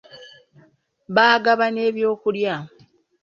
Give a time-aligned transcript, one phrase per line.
[1.15, 2.55] Baagaba n'ebyokulya.